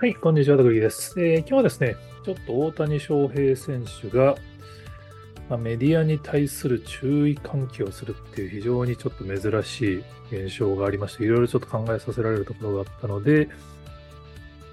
[0.00, 1.94] はい、こんにちは、高木です、えー、今日はですね、
[2.24, 4.34] ちょっと大谷翔平選手が、
[5.50, 13.50] まあ、メディアに対する注意喚起をするっていう非常にちょっと珍しい現象がありまして、いろいろちょっと考えさせられるところがあったので、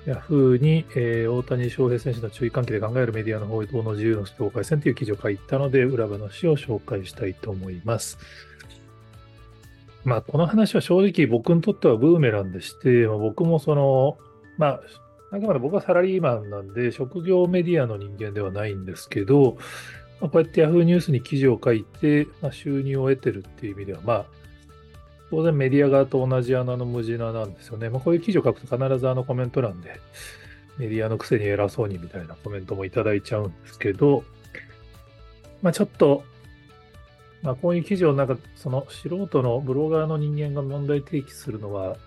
[0.05, 8.18] ヤフーに、えー、大谷翔平選手の注意喚起で考えるメディアの報道の自由の境界線という記事を書いたので、裏話を紹介したいと思います。
[10.05, 14.18] まあ、この話は正直僕にとってはブーメランでして、ま、僕もその、
[14.57, 14.82] まあ、
[15.31, 19.57] あくまで僕はサラリーマンなんで、職業メディアの人間ではないんですけど、
[20.21, 24.25] まあ、こうやって Yahoo ニュースに記事を書いて、まあ、収入を得てるっていう意味では、まあ、
[25.29, 27.89] 当然メディア側と同じ穴の無地ななんですよね。
[27.89, 29.99] まあ、こういう記事を書くと必ずあのコメント欄で、
[30.77, 34.23] メディアのくせに偉そうにみたいなコメントもいただいちゃうんですけど、
[35.61, 36.23] まあ、ちょっと、
[37.41, 41.97] まあ、こういう記事をなんか、その素人のブロガーの人間が問題提起するのは、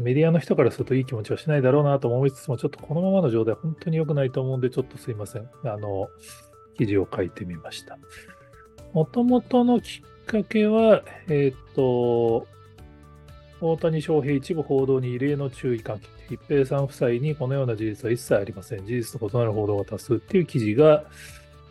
[0.00, 5.48] メディアの人からするといい気持ちはしないだろうなと思いつつも、ちょっとこのままの状態本当に良くないと思うんで、ちょっとすいません。
[5.64, 6.08] あの、
[6.76, 7.98] 記事を書いてみました。
[8.92, 12.46] もともとのきっかけは、えっ、と、
[13.60, 16.08] 大谷翔平一部報道に異例の注意喚起。
[16.30, 18.86] 一平さん夫妻にこのような事実は一切ありません。
[18.86, 21.04] 事実と異なる報道が多数っていう記事が、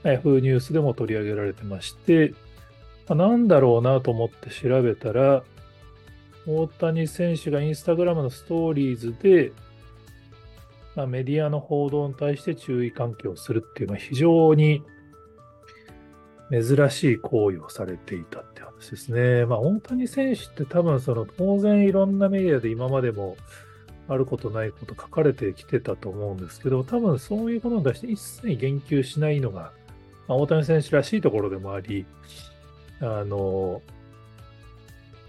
[0.04, 2.34] Yahoo ニュースでも取り上げられてまして、
[3.08, 5.44] ま、なんだろうなと思って調べたら、
[6.48, 9.52] 大谷選手がインスタグラムのストーリーズで、
[10.96, 14.84] まあ、メディアの報道に対して注意喚起をするっていうのは非常に
[16.52, 19.46] 珍しい行為をされていたって話ですね。
[19.46, 23.38] まあ、大谷選手って多分その当然いろんなメディアで今までも
[24.08, 29.72] あることないこと書かれてきてたと思うんですけど、多分そういうことに対して一切言及しないのが、
[30.28, 32.08] まあ、大谷選手らしいところでもあり、
[33.00, 33.84] あの、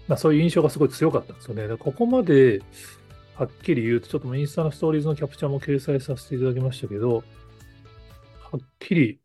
[0.07, 1.77] まあ、そういう印象がすごい強かったんですよね。
[1.77, 2.61] ここまで
[3.35, 7.23] はっきり言うと、ちょっとインスタのストーリーズのキャプチャーも掲載させていただきましたけど、
[8.51, 9.19] はっきり、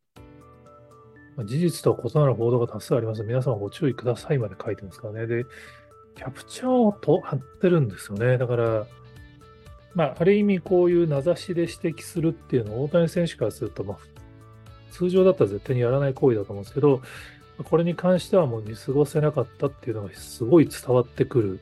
[1.36, 3.22] まあ、事実とは異なる報道が多数あります。
[3.22, 5.26] 皆様ご注意くださいまで書いてますからね。
[5.26, 5.44] で、
[6.15, 8.38] キャプチャーをと貼ってるんですよね。
[8.38, 8.86] だから、
[9.94, 13.98] まあ、ある意味こういう名指しで指摘するっていうのは大谷選手からすると、まあ、
[14.92, 17.03] 通常だったら絶対にやらない行為だと思うんですけど、
[17.65, 21.61] これに関してはもう見過ごせなかったっていうのがすごい伝わってくる。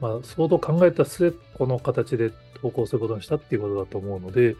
[0.00, 2.30] まあ、相当考えた末、この形で
[2.62, 4.56] 投稿することにしたっていうことだと思うので、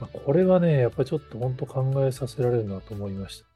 [0.00, 3.46] まあ、これはね、やっぱりちょっと本当考えさせられるなと思いました。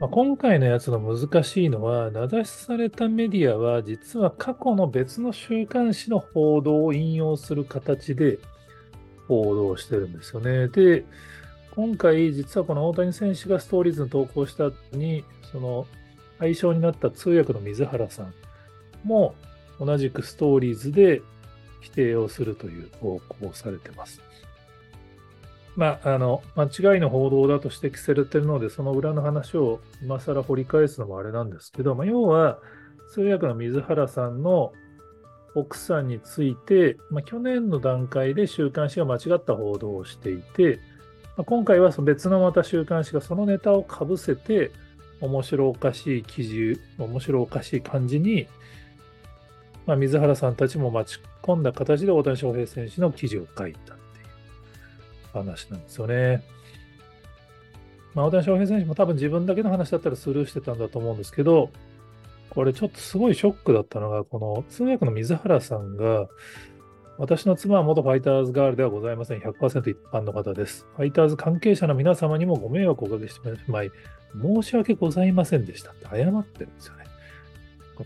[0.00, 8.38] まあ、今回のやつの難しいのは、名指しされたメディアは、実は過去の別の週刊誌の報道を引用する形で
[9.28, 10.68] 報道してるんですよね。
[10.68, 11.04] で、
[11.74, 15.86] 今回、実はこの大谷選手がストーリーズに投稿した後に、その
[16.38, 18.34] 対象になった通訳の水原さん
[19.04, 19.34] も
[19.80, 21.22] 同じくストーリーズで
[21.80, 24.20] 否定をするという投稿をされてます。
[25.74, 32.58] まあ、あの、間違いの報道だと指摘されてるので、その裏の話を今更掘り返すのもあれなんですけど、まあ、要は、
[33.12, 34.72] 通訳の水原さんの
[35.54, 40.80] 奥さんについて、まあ、去年の段階で週刊誌が間違った報道をしていて、
[41.36, 44.70] まあ、今回は別のまた週刊誌がそのネタをかぶせて、
[45.20, 48.48] 面白おかしい記事、面白おかしい感じに、
[49.86, 56.42] まあ、水原さんたちも待ち込んだ形で大谷翔平選手の記事を書いたっていう話なんですよね。
[58.14, 61.70] まあ、大谷翔平選手も多分自分だけの話だったらスルーしてたんだと思うんですけど、
[62.50, 66.28] これちょっとすごいショックだったのが、この通訳の水原さんが、
[67.18, 69.40] 私の妻は元ファイターズガールではございません。
[69.40, 70.86] 100%一般の方です。
[70.96, 73.92] ファイターズ関係者の皆様にもご迷惑をおかけしてしまい、
[74.40, 77.04] 申し訳ございませんでしたって謝ってるんですよね。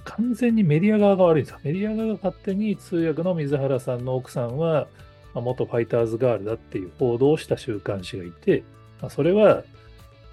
[0.05, 1.61] 完全にメディア側が悪いんですよ。
[1.63, 4.89] メディア側が勝手に通訳の水原さんの奥さんは、
[5.35, 8.65] 元ファイターズガールだっていう報道をした週刊誌がいて、
[9.11, 9.63] それは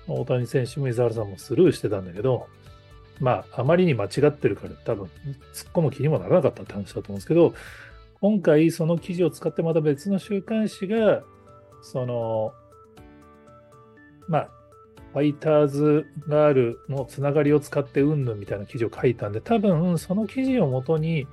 [0.08, 2.48] 大谷選手も水原さんもスルーしてたんだけど、
[3.20, 5.06] まあ、あまりに間違ってるから多分
[5.54, 7.54] 突っ込む気にもならなかったって話だと思うんですけど、
[8.24, 11.24] 今回その記事を使ってまた別の週刊誌が、
[11.82, 12.54] その、
[14.30, 14.50] まあ、
[15.12, 21.28] ファイターズガールのつながりを使ってうんぬみたいな記事を書いたんで、多分その記事をもとに、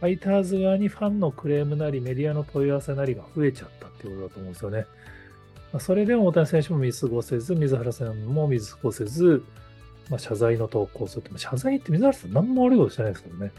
[0.00, 4.86] ファイターズ側にファンのクレームなりメディアの問い合わせなりが増えちゃったっていうことだと思うんですよね。
[5.74, 9.44] ま、それでも大谷選手も見過ごせず、水原さんも見過ごせず、
[10.08, 11.36] まあ、謝罪の投稿すると。
[11.36, 13.52] 謝罪って水原さん何も悪いことしてないですけどね。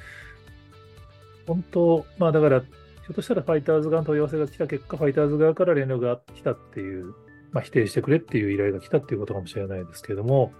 [1.48, 7.14] 本当、まあだから、ひょっとしたらファイターズ側の問い合わせが来た結果、ファイターズ側から連絡が来たっていう、
[7.52, 10.54] まあ否定してくれっていう依頼が来たっていうことかもしれないですけれども、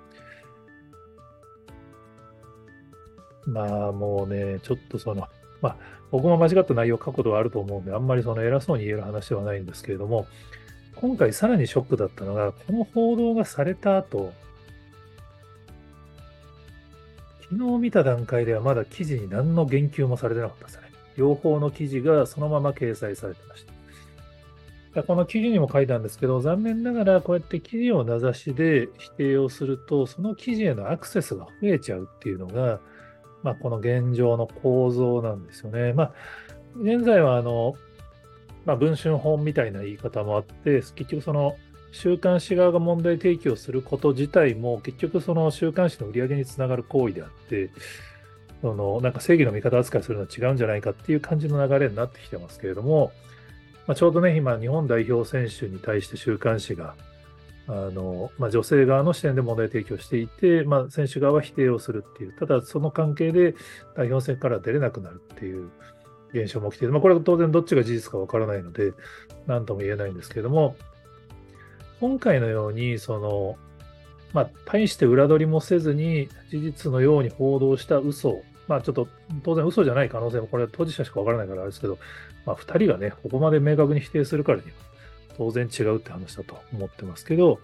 [3.46, 5.28] まあもうね、ちょっとその、
[5.62, 5.78] まあ、
[6.12, 10.28] 僕も間違った内容を書くことはあると思うんで、あんまりその偉そうに言える話ではないんですけれども、
[10.96, 14.32] 今回さらにショックだったのが、この報道がされた後、
[17.50, 20.84] 昨日見た段階ではまだ記事に何の言及もされてなかったですね。
[21.18, 23.74] 両方の記事がそのまま掲載されてました。
[25.04, 32.80] この記事にも書いたんですけど、残念ながらこうやって記事を名指しで否定をすると、その記事へのアクセスが増えちゃうっていうのが、
[33.42, 35.94] まあ、この現状の構造なんですよね。
[35.94, 36.14] まあ、
[36.80, 37.74] 現在はあの、
[38.66, 41.56] まあ、文春本みたいな言い方もあって、結局その
[41.94, 47.70] 週刊誌側が問題提起をすること自体も結局その週刊誌の売り上げにつながる行為であって、
[48.62, 53.12] そのなんか正義の味方扱いするのは違うんじゃないかっていう感じの流れになってきてますけれども、
[53.88, 56.96] まあ、ちょうどね、今、日本代表選手に対して週刊誌が
[57.66, 63.56] あのまあ、女性側の視点で問題提起をしていて、まあ、選手側は否定をするっていう、ただその関係で
[63.96, 65.70] 代表戦から出れなくなるっていう
[66.34, 68.92] 現象も起きている、まあ、これは当然どっちが事実かわからないので、
[69.48, 70.76] なんとも言えないんですけれども、
[72.04, 73.56] 今回のように、その、
[74.34, 79.08] まあ、大して裏取りもせずに、事実のように報道した嘘まあちょっと
[79.42, 81.98] 当然嘘じゃない可能性も、これは当事者しかわからないからあれですけど、
[82.46, 84.72] まあ2人がね、ここまで明確に否定するからには、
[85.38, 87.62] 当然違うって話だと思ってますけど、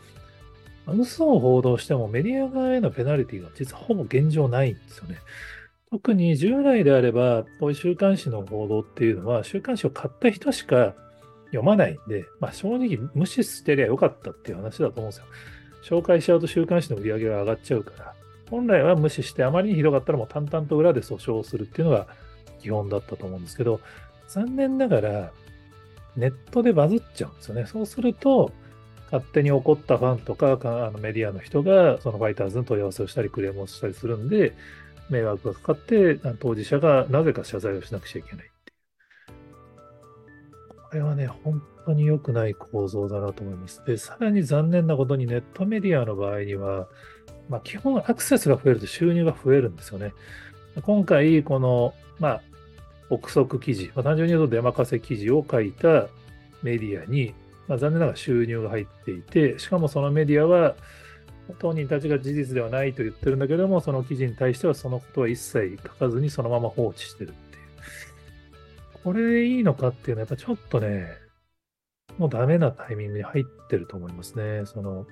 [0.88, 5.18] 嘘を報道してもメディア側へのペナルティが実はほぼ現状ないんですよね。
[5.92, 10.96] 特に従来であれば、こういう週刊誌の報道っていうのは、週刊誌を買った人しか
[11.52, 15.26] 読まないんで、まあ、正直無視してりゃよかったっていう話だと思うんですよ。
[15.82, 18.14] 紹介しちゃうと週刊誌の売り上げが上がっちゃうから、
[18.50, 22.08] 本来は無視してあまりにひどかったらもう淡々と裏で訴訟するっていうのが
[22.62, 23.80] 基本だったと思うんですけど、
[24.28, 25.32] 残念ながら、
[26.16, 27.66] ネットでバズっちゃうんですよね。
[27.66, 28.52] そうすると、
[29.06, 34.54] 勝手に怒ったファンとかあのメディアの人がそのファイターズに問い合わせをしたりクレームをしたりするんで、
[35.10, 38.49] 迷惑がかかって、当事者がなぜか謝罪をしなくちゃいけない。
[40.94, 43.84] れはね、本当に良くない構造だなと思います。
[43.86, 46.88] で、さらに残念なことにネットメディアの場合には、
[47.50, 50.14] まあ、基本アクセスが増えると収入が増えるんですよね。
[50.82, 52.42] 今回、この、まあ、
[53.10, 56.08] 憶測記事、まあ、単純に言うと出任せ記事を書いた
[56.62, 57.34] メディアに、
[57.68, 60.76] まあ、残念ながら収入が入っていて、しかもそのメディアは、
[61.58, 67.34] 当人たちが事実ではないと言ってるんだけども、その記事に対してはそのことは一切書かずにそのまま放置してる。
[69.04, 71.08] これでいいのかっていうのは、やっぱちょっとね、
[72.18, 74.66] もうダメなタイミングに入ってると思いますね。
[74.66, 75.08] その、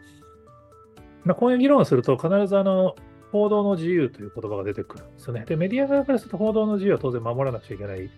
[1.24, 2.96] まあ、こういう議論をすると、必ずあの、
[3.32, 5.46] 報道の自由という言葉が出てくるんですよね。
[5.46, 8.10] で、メディア側からすると報道の自由は当然守らなくちゃいけない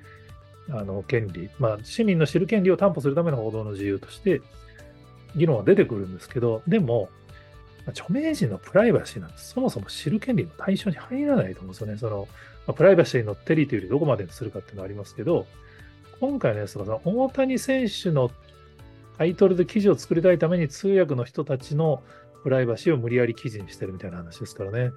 [0.72, 4.42] あの権利、まあ、市民の知る権利を担保するための報道の自由として
[5.36, 7.10] 議論は出てくるんですけど、でも、
[7.88, 11.98] 著名人のプライバシーなんてそもそも知る権利の対象に入らないと思うんですよね。
[11.98, 12.28] その
[12.70, 15.48] まあ、プライバシーの定理というよりどこまでにするかっていうのがありますけど、
[16.20, 18.30] 今回のやつとかその大谷選手の
[19.18, 22.04] タイトルで記事を作りたいために通訳の人たちの
[22.44, 24.92] プライバシーを無理やり記事にしてるみたいな話ですからね。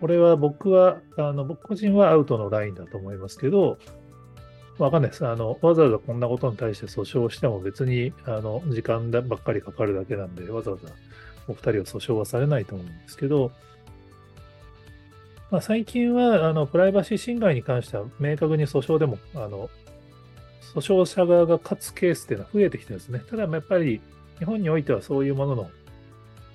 [0.00, 3.76] これは僕は、あの僕個人はアウトのラインだと思いますけど、
[4.78, 5.26] わかんないです。
[5.26, 10.88] あの、わざわざこんなことに対して訴訟しても別に、あの、時間ばっかりかかるだけなんで、わざわざ
[11.46, 13.52] お二人は訴訟はされないと思うんですけど、
[15.50, 19.70] まあ、最近は、あの、プライバシー侵害に関しては、明確に訴訟でも、あの、
[20.74, 23.22] 訴訟者側が勝つケースっていうのは増えてきてるんですね。
[23.30, 24.00] ただ、やっぱり、
[24.38, 25.70] 日本においてはそういうものの、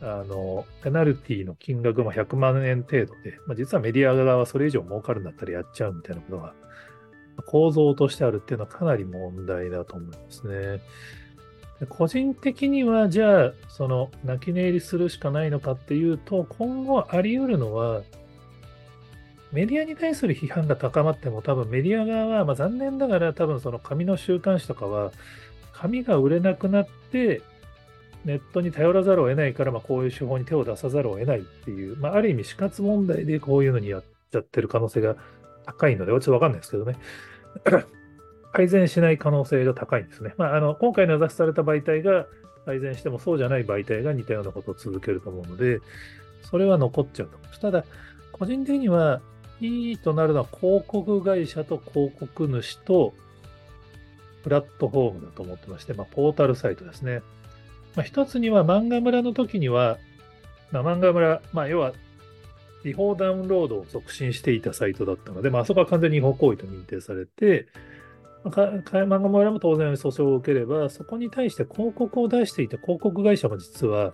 [0.01, 6.53] あの、ペナルティの金額も100万円程度で、まあ、実はメディア側はそれ以上儲かるんだったらやっちゃうみたいなことが
[7.45, 10.81] 構造としてあるっていうのはかなり問題だと思いますね。
[11.89, 18.03] 個人的には、じゃあ、その、泣き寝入りするしかないのかっていうと、今後あり得るのは、
[19.51, 25.11] メディアに対する批判が高まっても、多分メディア側は、まあ、残念ながら、多分その紙の週刊誌とかは、
[25.73, 27.41] 紙が売れなくなって、
[28.23, 35.15] ネットに頼らざるを得ないから、まあ、こういう手法に手を出さざるを得ないっていう、まあ、ある意味死活問題でこういうのにやっちゃってる可能性が
[35.65, 36.95] 高いので、ちょっとわかんないですけどね。
[38.53, 40.33] 改善しない可能性が高いんですね。
[40.37, 42.27] まあ、あの今回名指しされた媒体が
[42.65, 45.79] 改善してもそうじゃない媒体が似たようなことを続けると思うので、
[46.43, 47.61] それは残っちゃうと思います。
[47.61, 47.85] ただ、
[48.33, 49.21] 個人的には
[49.97, 53.13] となるのは広告会社と広告主と
[54.43, 57.21] プラットフォームだと思ってまして、まあ、ポータルサイトですね。
[57.95, 59.97] まあ、一つには漫画村の時には、
[60.71, 61.93] まあ、漫画村、まあ、要は
[62.83, 67.67] 違法ダウンロードを促進していたサイトだったので、まあそこは完全に違法行為と認定されて、
[68.43, 74.13] 漫画村も当然訴訟を受ければ、そこに対して広告を出していた広告会社も実は、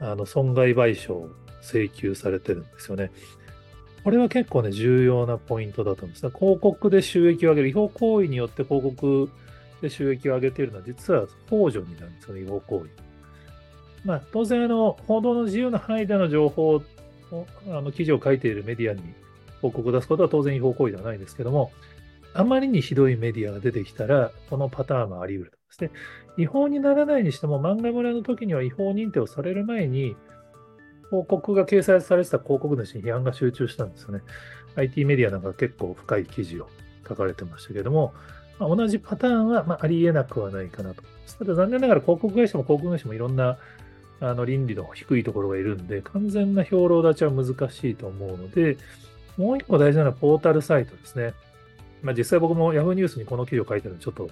[0.00, 1.30] あの損害賠償を
[1.62, 3.10] 請求されてるんですよね。
[4.04, 6.30] これは結構ね、重要なポイントだと思うんですね。
[6.38, 9.30] 広告で収益を上げる、違法行為によって広告
[9.80, 12.90] で収益を上げているのは、実は法助になるんですよね、違法行為。
[14.04, 16.82] まあ、当然、あの、報道の自由な範囲での情報を、
[17.68, 19.00] あの、記事を書いているメディアに
[19.60, 21.72] 広告を出すことは当然違法行為ではないですけども、
[22.34, 25.90] あまりにひどいメディアが出てきたら、このパターンはあり得るんですね。
[26.36, 30.16] 違法にならないにしても、漫画村の時には違法認定をされる前に、
[31.22, 34.20] 広告が掲載されてた広告主に批判が集中したんですよね。
[34.76, 36.68] IT メディアなんか結構深い記事を
[37.08, 38.12] 書かれてましたけども、
[38.58, 41.02] まあ、同じパターンはまありえなくはないかなと。
[41.38, 43.58] ただ残念ながら広告会社も広告主もいろんな
[44.20, 48.76] あの倫理の低いところがいるんで、完全な兵糧立ちは難しいと思うので、
[49.36, 51.34] もう一個大事なのはポータルサイトですね。
[52.02, 54.28] まあ、実際僕も Yahoo ニュースにこの記事を書いてるので、ちょっと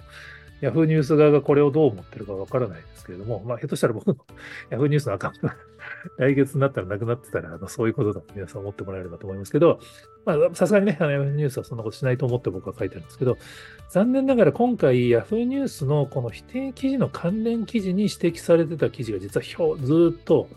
[0.63, 4.15] Yahoo ニュース側がこれをどう思ってるかわからないですけれども、まあ、ひょっとしたら僕の
[4.71, 5.55] Yahoo ニュースのアカウントが
[6.17, 9.79] 来月になったらなくなってたら、あのそういうことだと皆さん思ってもらえればと思いますけど、
[10.25, 13.37] まあ、さすがにね、あの Yahoo ニュースはそんなことしないと思って僕は書いてるんですけど、
[13.89, 20.47] 残念ながら今回 Yahoo ニュースのこの否定記事の関連記事に指摘されてた記事が実はずっと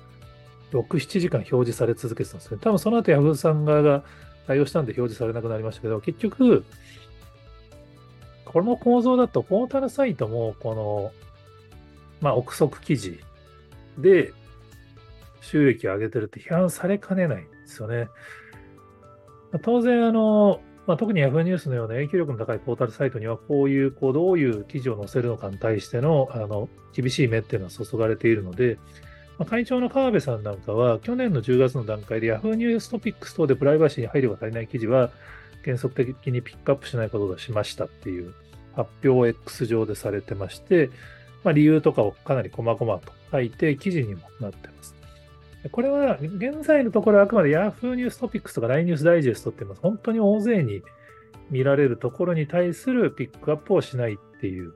[0.72, 2.58] 6、7時間表示され続けてたんですね。
[2.60, 4.04] 多分その後 Yahoo さん側が
[4.46, 6.64] 対応したんで表示されなくなりましたけど、結局、
[8.47, 11.12] この構造だと、ポータルサイトも、この、
[12.21, 13.21] まあ、憶測記事
[13.99, 14.33] で
[15.41, 18.09] 収益を上げてるって批判されかねないんですよね。
[19.62, 28.79] 当然、あの、まあ、特に Yahoo ニュースのような影響力の高いポータルサイトには、こういう、こう、どういう記事を載せるのかに対しての、あの、厳しい目っていうのは注がれているので、
[29.38, 35.11] まあ、会長の川辺さんなんかは、去年の10月の段階で Yahoo ニューストピックス等でプライバシーに配慮が足りない記事は、
[35.66, 38.32] 原則的にピックアップしないことをしましたっていう
[38.75, 40.90] 発表を X 上でされてまして、
[41.44, 44.94] まあ、理由とかをかなり細々と書いて記事にもなってます。
[45.73, 50.82] これは現在のところあくまで Yahoo ニューストピックスとか LINE ニュースダイジェストってます本当に大勢に
[51.50, 54.75] 見られるところに対するピックアップをしないっていう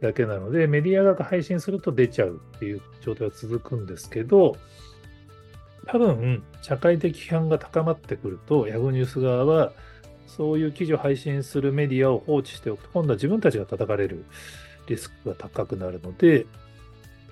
[0.00, 4.56] だけなので、メディアが配信すると出ちゃうっていう状態が続くんですけど、
[5.86, 9.72] 多分、社会的批判が高まってくると、Yahoo ニュース側は、
[10.26, 14.24] そういう記事を配信するメディアを放置しておくと、今度は自分たちが叩かれる
[14.88, 16.46] リスクが高くなるので、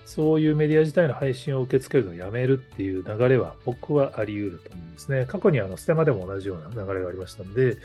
[0.05, 5.25] そういうメディア自体の配信を受け付けるのをやめるっていう流れは僕はあり得ると思うんですね。
[5.27, 7.79] 過去にあのステマでも同じような流れがありましたので、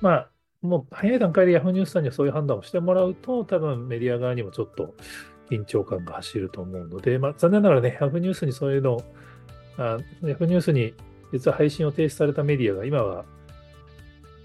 [0.00, 0.28] まあ、
[0.62, 1.70] もう早い段階で Yahoo!
[1.70, 4.94] ニュースさんにはそういう判断をしてもらうと、多分メディア側にもちょっと
[5.50, 8.18] 緊張感が走ると思うので、まあ、残念ながらね、Yahoo!
[8.18, 9.02] ニュースにそういうのを、
[9.76, 10.46] Yahoo!
[10.46, 10.94] ニュースに
[11.32, 13.24] 実は配信を停止されたメディアが今は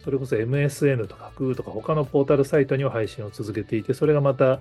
[0.06, 4.60] それこそ MSN とか goo とか他のポータルサイトには配信を続けていて、それがまた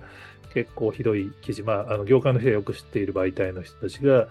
[0.53, 4.27] 結構ひどい記事、まあ、あの業界の人がよく知っている媒体の人たちが、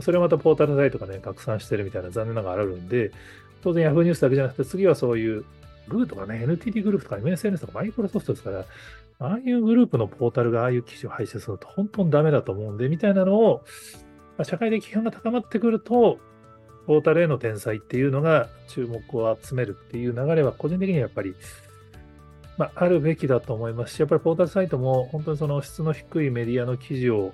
[0.00, 3.12] それをまたポータルサイトがね、拡散してるみたいな残念ながらあるんで、
[3.62, 5.44] 当然 Yahoo ニュースだけじゃなくて、次はそういう
[5.88, 8.64] GU とかね、NTT グループとか MSN とかマイクロソフトですから、
[9.18, 13.64] ああいうグループのポータルがああいう記事を配信すると本当にダメだと思うんで、みたいなのを、
[14.36, 16.18] まあ、社会的批判が高まってくると、
[16.86, 21.34] ポータルへの天才っていうのが注目を集めるっていう流れは個人的にはやっぱり、
[22.56, 27.32] まあ、あるべきだと思いますし、やっぱりポータルサイトも本当にその質の低いメディアの記事を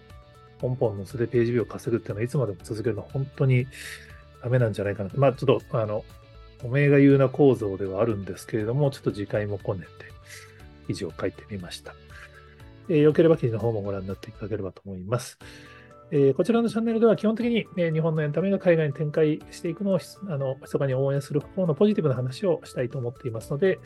[0.58, 3.66] ポンポン載せてページビューを稼ぐっていうのはいつまでも続けるのは本当に
[4.42, 5.18] ダメなんじゃないかなと。
[5.18, 6.04] まあちょっと、あの、
[6.62, 9.88] おめえが言うな構造ではあるんですけれども、ちょっと次回もこねて
[10.86, 11.94] 記事を書いてみました。
[12.88, 15.38] えー、よければ記事の方もご覧になっていただければと思います。
[16.12, 19.98] えー、こちらのチャンネルでは基本的に、え、日本のエンタメが海外に展開していくのを
[20.28, 23.78] あの密かに応援する方のポジティブな話をしたいと思っていますので、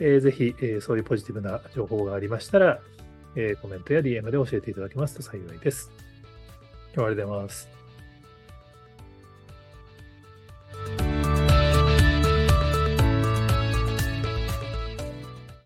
[0.00, 2.80] えー、ぜひ、えー、そういうポジティブな情報がありましたら、
[3.36, 5.92] えー、コメントや DM で教えていただけますと幸いです。
[6.94, 7.77] 今日はありがとうございます。